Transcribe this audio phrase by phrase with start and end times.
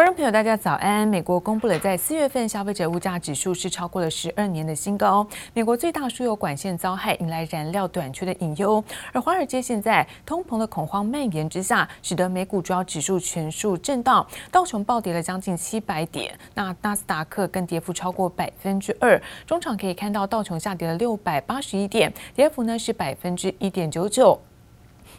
[0.00, 1.06] 观众朋友，大家早安！
[1.06, 5.26] 美国公布了在四月份消费者物价指数是超过了十二年的新高。
[5.52, 8.82] 美国最大输油管线遭害，引来燃料短缺的隐忧。
[9.12, 19.20] 而华尔街现在通膨的恐慌蔓延之下，使得美股主要指数全数震荡，道琼暴跌了将近七百点，那纳斯达克更跌幅超过百分之二。
[19.46, 24.40] 中场可以看到道琼下跌了六百八十一点，跌幅呢是百分之一点九九。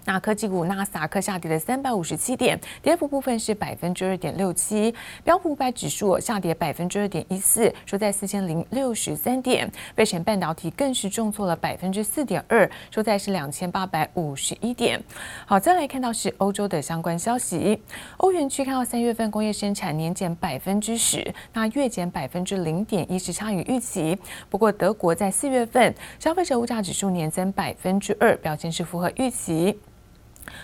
[0.06, 4.94] 那科技股纳斯达克下跌了三百五十七点，跌幅部分是百分之二点六七。
[5.24, 9.72] 标普五百指数下跌百分之二点一四，收在四千零六十三点。
[9.96, 15.02] 费城半导体更是重挫了百分之四点二，收在是两千八百五十一点。
[15.46, 17.82] 好，再来看到是欧洲的相关消息。
[18.18, 24.18] 欧元区看到三月份工业生产年减百分之十，那月减百分之零点一，是差于预期。
[24.50, 29.78] 不过德国在四月份消费者物价指数年增百分之二，表现是符合预期。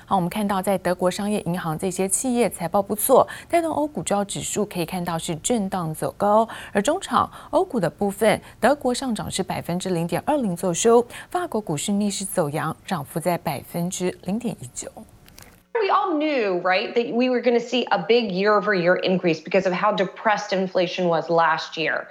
[0.07, 6.49] 好，我们看到在德国商业银行这些企业财报不错，带动欧股主要指数可以看到是震荡走高。
[6.73, 14.91] 而中场欧股的部分，德国上涨是百分之零点二零作收，法国股市逆势走扬，涨幅在百分之零点一九。
[15.75, 19.73] We all knew, right, that we were going to see a big year-over-year increase because of
[19.73, 22.07] how depressed inflation was last year.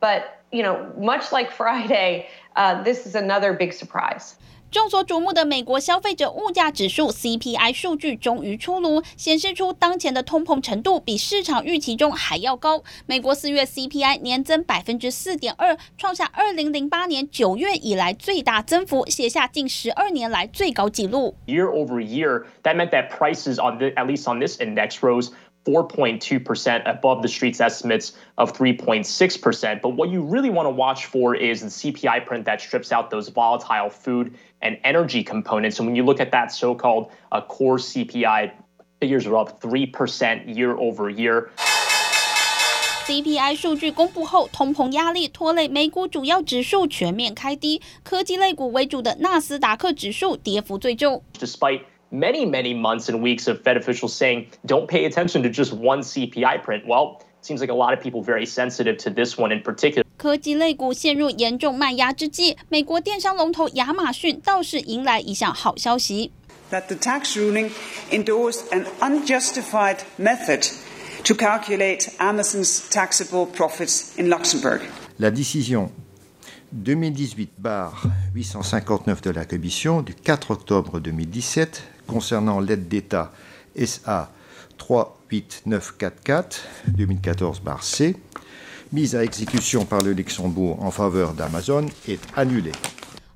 [0.00, 4.36] But, you know, much like Friday, uh, this is another big surprise.
[4.71, 12.81] 众所瞩目的美国消费者物价指数 CPI 数据终于出炉，显示出当前的通膨程度比市场预期中还要高。
[13.05, 21.35] 美国四月 CPI 年增百分之四点二，创下二零零八年九月以来最大增幅，写下近十二年来最高纪录。
[21.47, 25.31] Year over year, that meant that prices on the, at least on this index rose
[25.65, 29.81] 4.2% above the street's estimates of 3.6%.
[29.81, 33.11] But what you really want to watch for is the CPI print that strips out
[33.11, 35.78] those volatile food and energy components.
[35.78, 38.52] And when you look at that so called uh, core CPI,
[39.00, 41.50] figures are up 3% year over year.
[43.06, 51.22] CPI 数据公布后，通膨压力拖累美股主要指数全面开低，科技类股为主的纳斯达克指数跌幅最重。
[51.38, 56.02] Despite many, many months and weeks of Fed officials saying, don't pay attention to just one
[56.02, 56.84] CPI print.
[56.84, 60.02] Well, it seems like a lot of people very sensitive to this one in particular.
[60.20, 66.32] 科技类股陷入严重卖压之际，美国电商龙头亚马逊倒是迎来一项好消息。
[66.70, 67.70] That the tax ruling
[68.10, 70.68] endorsed an unjustified method
[71.24, 74.80] to calculate Amazon's taxable profits in Luxembourg.
[75.18, 75.90] La décision
[76.74, 83.30] 2018-859 de la Commission du 4 octobre 2017 concernant l'aide d'État
[83.76, 84.32] SA
[84.76, 86.64] 38944
[86.98, 88.16] 2014-C,
[88.91, 92.73] mise à exécution par le Luxembourg en faveur d'Amazon, est annulée.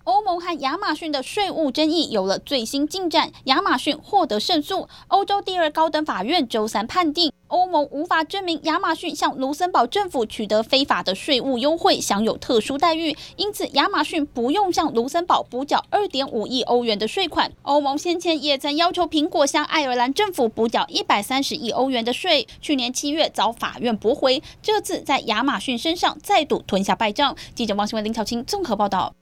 [0.03, 4.88] 欧盟和亚马逊的税务争议有了最新进展，亚马逊获得胜诉。
[5.07, 17.53] 欧洲第二高等法院周三判定，欧盟无法证明亚马逊向卢森堡政府取得非法的税务优惠，享有特殊待遇，因此亚马逊不用向卢森堡补缴二点五亿欧元的税款。
[17.61, 27.37] 欧盟先前也曾要求苹果向爱尔兰政府补缴一百三十亿欧元的税，去年七月遭法院驳回，这次在亚马逊身上再度吞下败仗。
[27.55, 29.13] 记者王新文、林巧清综合报道。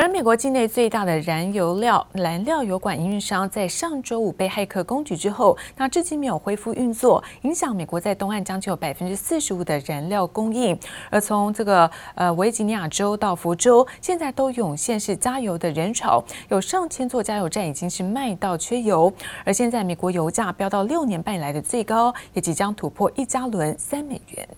[0.00, 10.78] 而美国境内最大的燃油料燃料油管营运商在上周五被骇客攻击之后，那至今没有恢复运作，影响美国在东岸将近有百分之四十五的燃料供应。
[11.10, 19.12] 而从这个呃维吉尼亚州到佛州，现在都涌现是加油的人潮，有上千座加油站已经是卖到缺油。
[19.44, 24.48] 而现在美国油价飙到六年半以来的最高，也即将突破一加仑三美元。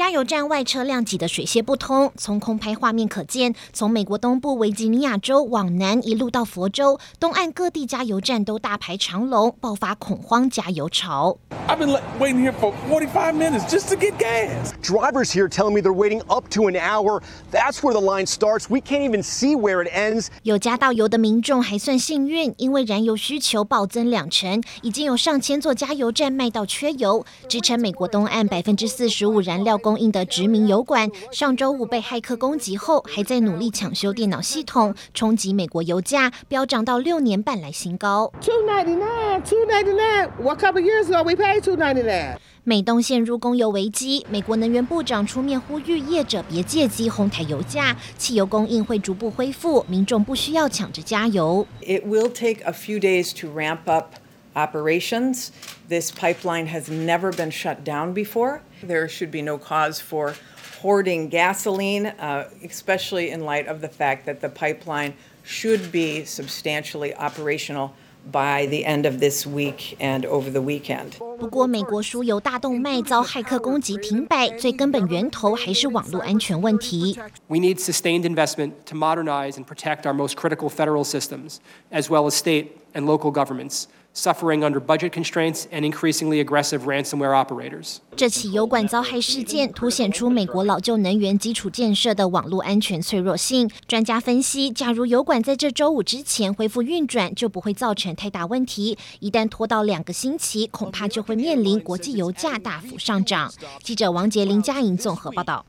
[0.00, 2.10] 加油站外车辆挤得水泄不通。
[2.16, 11.36] 从空拍画面可见，从美国东部维吉尼亚州往南一路到佛州，东岸各地加油站都大排长龙，爆发恐慌加油潮。
[11.68, 14.72] I've been waiting here for 45 minutes just to get gas.
[14.82, 17.20] Drivers here telling me they're waiting up to an hour.
[17.52, 18.70] That's where the line starts.
[18.70, 20.28] We can't even see where it ends.
[20.44, 38.32] 有加到油的民众还算幸运，因为燃油需求暴增两成，已经有上千座加油站卖到缺油，支撑美国东岸百分之四十五燃料供应的知名油管，上周五被骇客攻击后，还在努力抢修电脑系统，冲击美国油价飙涨到六年半来新高。
[38.40, 40.28] Two ninety nine, two ninety nine.
[40.42, 42.36] What couple years ago we paid two ninety nine?
[42.62, 51.66] 美东陷入供油危机，美国能源部长出面呼吁业者别借机哄抬油价，汽油供应会逐步恢复，民众不需要抢着加油。
[51.80, 54.14] It will take a few days to ramp up
[54.55, 55.51] operations.
[55.89, 58.61] This pipeline has never been shut down before.
[58.81, 60.35] There should be no cause for
[60.81, 65.13] hoarding gasoline, uh, especially in light of the fact that the pipeline
[65.43, 67.93] should be substantially operational
[68.31, 71.17] by the end of this week and over the weekend.
[71.37, 77.19] 不过，美国输油大动脉遭骇客攻击停摆，最根本源头还是网络安全问题。
[77.47, 81.57] We need sustained investment to modernize and protect our most critical federal systems,
[81.91, 83.85] as well as state and local governments.
[84.12, 87.98] Suffering under budget constraints and increasingly aggressive ransomware operators。
[88.16, 93.70] 这起油管遭害事件凸显出美国老旧能源基础建设的网络安全脆弱性。
[93.86, 98.98] 专家分析，假如油管在这周五之前恢复运转，就不会造成太大问题。
[99.20, 103.52] 一旦拖到两个星期，恐怕就会面临国际油价大幅上涨。
[103.84, 105.64] 记者王杰、林佳莹综合报道。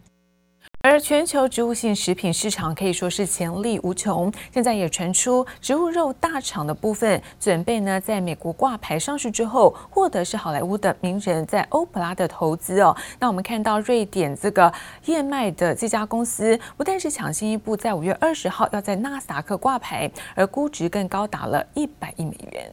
[0.84, 12.96] 而全球植物性食品市场可以说是潜力无穷，现在也传出植物肉大厂的部分准备呢，在美国挂牌上市之后，获得是好莱坞的名人在欧普拉的投资哦。
[13.20, 14.74] 那我们看到瑞典这个
[15.06, 22.72] 燕麦的这家公司，不但是抢先一步在五月二十号要在纳斯达克挂牌，而估值更高达了一百亿美元。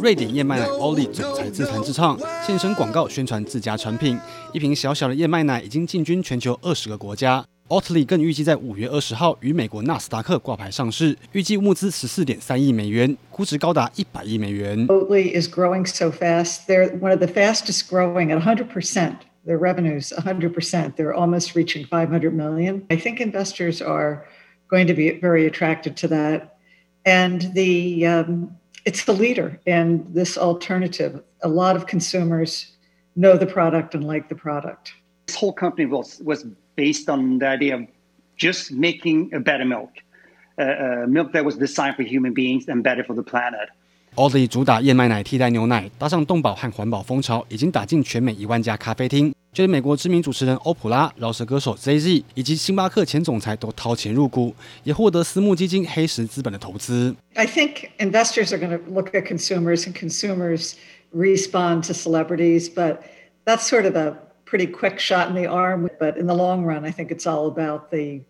[0.00, 4.18] 瑞典燕麦奶 Oatly 总裁自弹自唱，现身广告宣传自家产品。
[4.54, 7.44] 一瓶小小的燕麦奶已经进军全球二十个国家。
[7.68, 14.86] Oatly 更预计在五月二十号于美国纳斯达克挂牌上市，预计募资十四点三亿美元，估值高达一百亿美元。
[14.88, 19.16] Oatly is growing so fast; they're one of the fastest growing at 100 percent.
[19.46, 20.92] Their revenues 100 percent.
[20.96, 22.84] They're almost reaching 500 million.
[22.88, 24.24] I think investors are
[24.69, 26.57] going to be very attracted to that.
[27.05, 28.55] And the, um,
[28.85, 31.21] it's the leader in this alternative.
[31.41, 32.71] A lot of consumers
[33.15, 34.93] know the product and like the product.
[35.27, 37.81] This whole company was, was based on the idea of
[38.35, 39.91] just making a better milk,
[40.57, 43.69] uh, uh, milk that was designed for human beings and better for the planet.
[44.15, 49.33] Oatly 主打燕麦奶替代牛奶，搭上动保和环保风潮，已经打进全美一万家咖啡厅。
[49.51, 57.15] 就连美国知名主持人欧普拉、饶舌歌手 Jay-Z 以及星巴克前总裁都掏钱入股，也获得私募基金黑石资本的投资。
[57.35, 60.73] I think investors are going to look at consumers and consumers
[61.13, 63.01] respond to celebrities, but
[63.45, 65.87] that's sort of a pretty quick shot in the arm.
[65.99, 68.21] But in the long run, I think it's all about the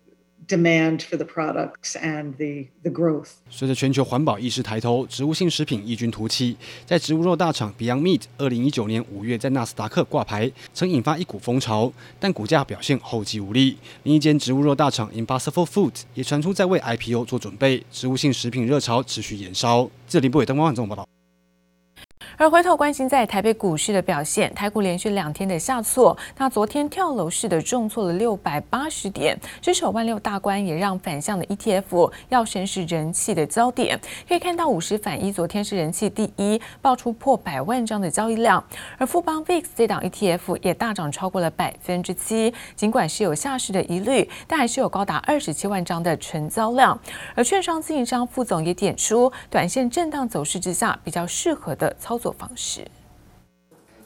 [0.49, 3.29] demand for the products and the the growth。
[3.49, 6.57] 随着全球环保意识抬头，植物性食品异军突起。
[6.85, 13.77] 在植物肉大厂 Beyond Meat，二零一九年五月在纳斯达克挂牌，曾引发一股风潮，但股价表现后继无力。
[14.03, 19.85] 另一间植物肉大厂 Impossible Food 也传出在为 IPO 做准备，植物性食品热潮持续延烧。
[20.07, 21.18] 记者林博伟、邓光汉综合报道。
[22.39, 33.99] 而回头关心在台北股市的表现，台股连续两天的下挫，那昨天跳楼式的重挫了六百八十点，失守万六大关，也让反向的 ETF 要升是人气的焦点。
[34.25, 38.63] 可以看到五十反一昨天是人气第一，爆出破百万张的交易量，
[38.97, 46.97] 而富邦 VIX 这档 ETF 也大涨超过了百分之七，尽管是有下市的疑虑，但还是有高达二十七万张的成交量。
[47.35, 52.87] 而券商自营商副总也点出，短线震荡走势之下比较适合的操作方式。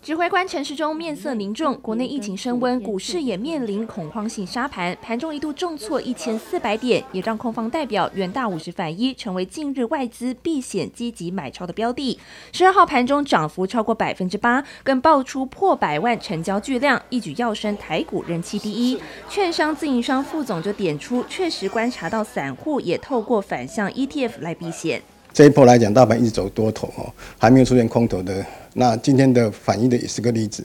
[0.01, 12.19] 指挥官陈时中面色凝重，国内疫情升温，股市也面临恐慌性杀盘，盘中一度重挫一千四百点，也让空方代表远大五十反一成为近日外资避险积极买超的标的。
[12.51, 18.99] 十二号盘中涨幅超过百分之八，更爆出破百万成交巨量，一举跃升台股人气第一。
[19.29, 25.01] 券商自营商副总就点出，确实观察到散户也透过反向 ETF 来避险。
[25.33, 28.45] 这一波来讲，大盘一直走多头哦，还没有出现空头的。
[28.73, 30.63] 那今天的反应的也是个例子，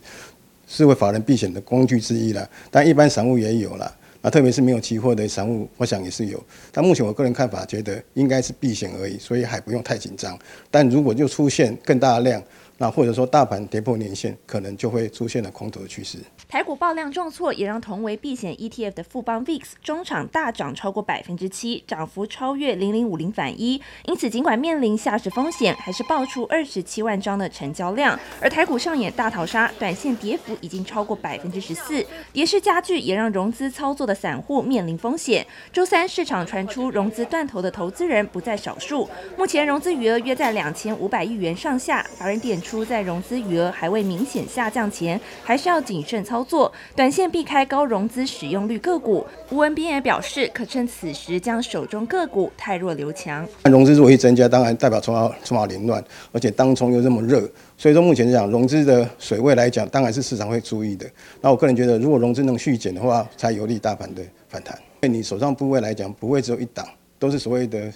[0.67, 2.47] 是为法人避险的工具之一了。
[2.71, 3.91] 但一般散户也有了，
[4.21, 6.39] 那特别是没有期货的散户，我想也是有。
[6.71, 10.39] 但目前我个人看法，觉得应该是避险而已，所以还不用太紧张。
[10.71, 12.43] 但如果就出现更大的量，
[12.81, 16.19] 那或者说大盘跌破年线，可能就会出现了空头的趋势。
[16.49, 23.83] 台股爆量重挫，也让同为避险 ETF 的富邦 VIX 中场大涨超过百分之七，涨幅超越零零五零反一。
[24.07, 28.19] 因此，尽管面临下市风险，还是爆出二十七万张的成交量。
[28.41, 35.45] 而台股上演大逃杀，短线跌幅已经超过百分之十四，跌势加剧，也让融资操作的散户面临风险。
[35.73, 42.07] 周三市场传出融资断头的投资人不在少数，目前融资余额约在两千五百亿元上下。
[42.17, 49.25] 法人点，出在融资余额还未明显下降前，还是要谨慎操作，短线避开高融资使用率个股。
[49.51, 53.49] 吴文斌也表示，可趁此时将手中个股汰弱留强。
[53.65, 57.41] 融资如果一增加，当然代表筹码筹码凌乱，而且当冲又这么热，
[57.79, 61.07] 所以说目前讲融资的水位来讲，当然是市场会注意的。
[61.41, 64.79] 那我个人觉得，如果融资能续减的话，才有利大盘的反弹。
[65.01, 66.87] 对你手上部位来讲，不会只有一档，
[67.19, 67.91] 都是所谓的，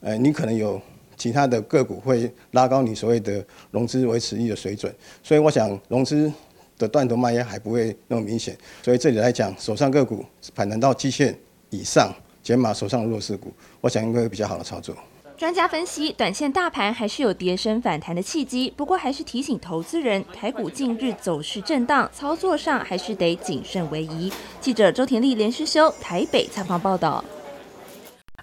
[0.00, 0.80] 呃，你可能有。
[1.24, 6.30] 其他的个股会拉高你所谓的融资维持率的水准，所以我想融资
[6.76, 10.22] 的断头卖压还不会那么明显，所以这里来讲，手上个股
[10.54, 11.34] 反弹到季线
[11.70, 13.50] 以上，减码手上的弱势股，
[13.80, 14.94] 我想应该会比较好的操作。
[15.38, 24.30] 专家分析，短线大盘还是有跌升反弹的契机，不过还是提醒投资人，台股近日走势震荡，操作上还是得谨慎为宜。
[24.60, 27.24] 记者周田丽连续修台北采访报道。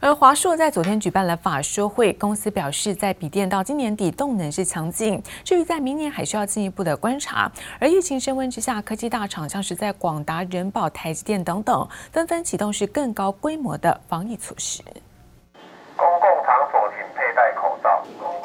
[0.03, 7.51] 而华硕在昨天举办了法说会，公司表示，在笔电到今年底动能是强劲，至于在明年还需要进一步的观察。
[7.79, 14.81] 而疫情升温之下，科技大厂像是在广达、人保、台积电等等，纷纷启动是更高规模的防疫措施。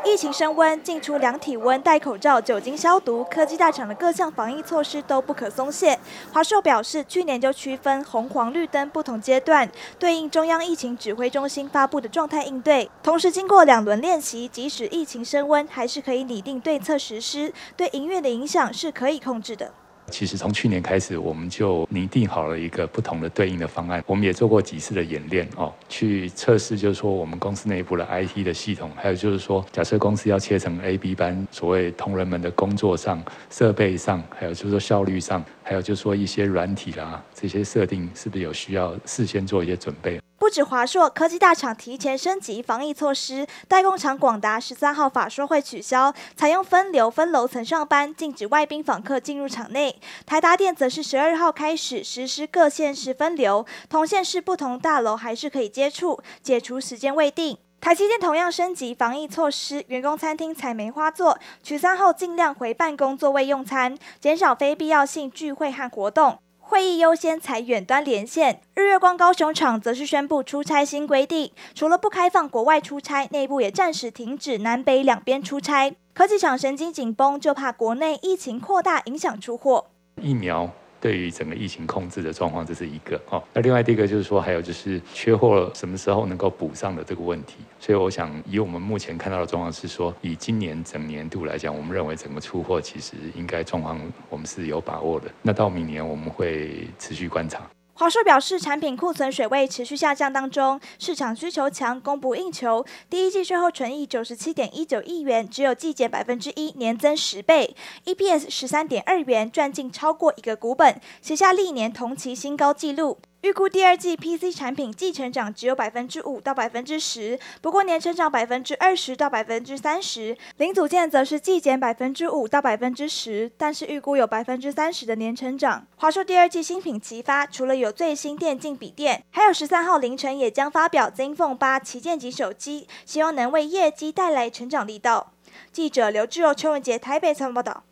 [0.04, 5.98] 疫情升温，进出量体温、戴口罩、酒精消毒，科技大厂的各项防疫措施都不可松懈。
[6.32, 12.88] 华硕表示，去年就区分红、黄、绿灯不同阶段，对应中央疫情指挥中心发布的状态应对。
[13.02, 19.72] 同时，经过两轮练习，即使疫情升温，还是可以拟定对策实施，对营运的影响是可以控制的。
[20.10, 24.02] 其实从去年开始，我们就拟定好了一个不同的对应的方案。
[24.06, 40.20] 我们也做过几次的演练哦，去测试，就是说我们公司内部的 IT 的系统，还有就是说，假设公司要切成 A、B 班，所谓同仁们的工作上、设备上，还有就是说效率上，还有就是说一些软体啦，这些设定是不是有需要事先做一些准备？
[40.46, 43.44] 不止华硕，科技大厂提前升级防疫措施。
[43.66, 50.00] 代工厂广达十三号法说会取消，采用分流分楼层上班，禁止外宾访客进入厂内。
[50.24, 57.58] 台达电则是十二号开始实施各县市分流，同县市不同大楼还是可以接触，解除时间未定。
[57.80, 66.38] 台积电同样升级防疫措施，员工餐厅采梅花座，取餐后尽量回办公座位用餐，减少非必要性聚会和活动。
[66.68, 68.60] 会议优先采远端连线。
[68.74, 75.94] 日月光高雄厂则是宣布出差新规定，除了不开放国外出差，内部也暂时停止南北两边出差。
[76.12, 79.86] 科技厂神经紧绷，就怕国内疫情扩大影响出货。
[80.20, 80.68] 疫苗。
[81.00, 83.42] 对于整个疫情控制的状况，这是一个哦。
[83.52, 87.56] 那另外第一个就是说，还有就是缺货什么时候能够补上的这个问题。
[87.78, 95.30] 所以我想，以我们目前看到的状况是说，以今年整年度来讲，我们认为整个出货其实应该状况我们是有把握的。
[95.42, 97.62] 那到明年我们会持续观察。
[97.98, 102.84] 华硕表示，产品库存水位持续下降当中，市场需求强，供不应求。
[103.08, 107.74] 第一季税后纯益九十七点一九亿元，只有季减百分之一，年增十倍
[108.04, 113.16] ，EPS 十三点二元，赚进超过一个股本，写下历年同期新高纪录。
[113.46, 120.36] 预估第二季 PC 产品季成长只有百分之五到百分之十，不过年成长百分之二十到百分之三十。
[120.56, 125.86] 零组件则是季减百分之五到百分之十，但是预估有百分之三十的年成长。
[125.94, 135.34] 华硕第二季新品齐发，除了有最新电竞笔电，还有十三号凌晨也将发表 ZenFone 8旗舰级手机，希望能为业绩带来成长力道。
[135.70, 137.84] 记者刘志柔、邱文杰台北采访报道。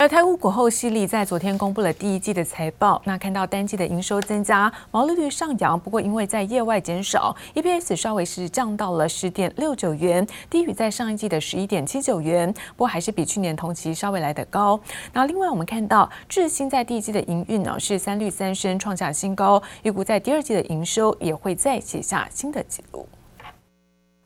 [0.00, 14.80] 而台股股后矽力在昨天公布了第一季的财报，那看到单季的营收增加，毛利率上扬，不过因为在业外减少，EPS 稍微是降到了十点六九元，低于在上一季的十一点七九元，不过还是比去年同期稍微来得高。
[15.12, 23.06] 那另外我们看到智新在第一季的营运呢是三率三升创下新高，预估在第二季的营收也会再写下新的纪录。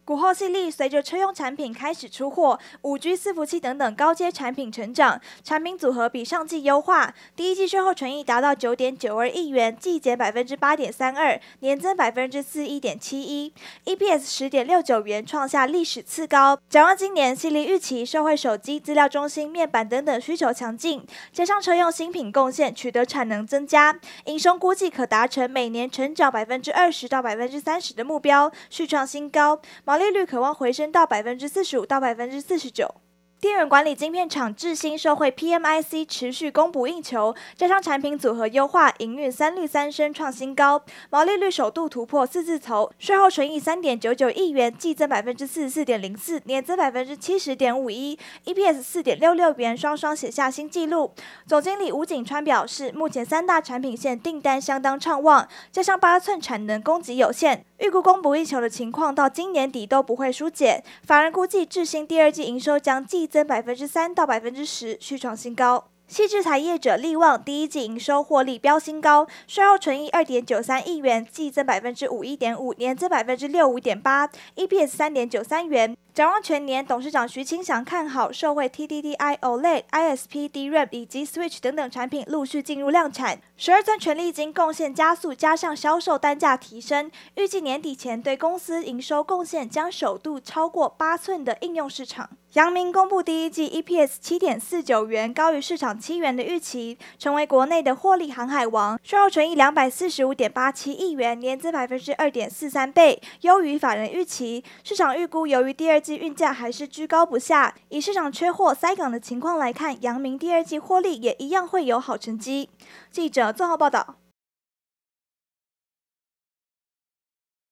[0.04, 7.14] 股后系列随着车用产品开始出货，五 G 伺服器等等高阶产品成长，产品组合比上季优化。
[7.34, 13.50] 第一季税后纯益达到九点九二亿元，季减百分之八点三二，年增百分之四一点七一
[13.86, 16.58] ，EPS 十点六九元，创下历史次高。
[16.68, 29.58] 展望今年，系列预期社会手机、资料中心、面板等等需求强劲，加上车用新品贡献，取得产能增加，营收估计可达成每年成长百分之二十到百分之三十的目标，续创新高。
[29.86, 32.96] 毛毛利率可望回升到百分之四十五到百分之四十九。
[33.40, 51.12] 电源管理晶片厂智新受惠 PMIC 持续供不应求，加上产品组合优化，营运三率三升创新高，毛利率首度突破四字头，税后纯益三点九九亿元，季增百分之四十四点零四，年增百分之七十点五一，EPS 四点六六元，双双写下新纪录。
[51.46, 60.82] 总经理吴景川表示，目前三大产品线订单相当畅旺，加上八寸产能供给有限，预估供不应求的情况到今年底都不会疏解。
[61.02, 65.93] 法人估计智新第二季营收将季增百分之三到百分之十，续创新高。
[66.06, 75.96] 矽智财业者力旺第一季营收获利飙新高，税后纯益二点九三亿元，季增百分之五一点五，年增百分之六五点八，EPS 三点九三元。
[76.12, 92.28] 展望全年，董事长徐清祥看好社会 TDDI OLED、ISP DRAM 以及 Switch 等等产品陆续进入量产，十二寸权利金贡献加速，加上销售单价提升，预计年底前对公司营收贡献将首度超过八寸的应用市场。
[92.54, 98.96] 阳明公布第一季 EPS 七点四九元，高于市场七元的预期，成为国内的获利航海王。
[99.02, 104.62] 税后纯益两百四十五点八七亿元，年增百分之二点四三倍，优于法人预期。
[104.84, 112.70] 市场预估，由于第二季运价还是居高不下，以市场缺货塞港的情况来看，阳明第二季获利也一样会有好成绩。
[113.10, 113.52] 记者。
[113.52, 114.14] 综合报道。